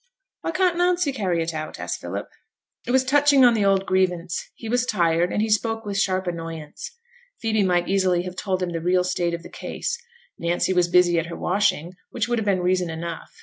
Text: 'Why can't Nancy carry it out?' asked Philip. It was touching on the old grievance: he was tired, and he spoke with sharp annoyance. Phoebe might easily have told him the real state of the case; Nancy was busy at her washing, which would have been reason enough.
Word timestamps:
'Why 0.41 0.49
can't 0.49 0.77
Nancy 0.79 1.11
carry 1.11 1.43
it 1.43 1.53
out?' 1.53 1.79
asked 1.79 2.01
Philip. 2.01 2.27
It 2.87 2.91
was 2.91 3.03
touching 3.03 3.45
on 3.45 3.53
the 3.53 3.63
old 3.63 3.85
grievance: 3.85 4.49
he 4.55 4.67
was 4.67 4.87
tired, 4.87 5.31
and 5.31 5.43
he 5.43 5.49
spoke 5.51 5.85
with 5.85 5.95
sharp 5.99 6.25
annoyance. 6.25 6.89
Phoebe 7.39 7.61
might 7.61 7.87
easily 7.87 8.23
have 8.23 8.35
told 8.35 8.63
him 8.63 8.71
the 8.71 8.81
real 8.81 9.03
state 9.03 9.35
of 9.35 9.43
the 9.43 9.47
case; 9.51 9.99
Nancy 10.39 10.73
was 10.73 10.87
busy 10.87 11.19
at 11.19 11.27
her 11.27 11.37
washing, 11.37 11.93
which 12.09 12.27
would 12.27 12.39
have 12.39 12.45
been 12.47 12.61
reason 12.61 12.89
enough. 12.89 13.29